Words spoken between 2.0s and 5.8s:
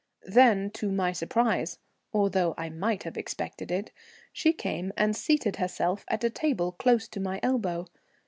although I might have expected it, she came and seated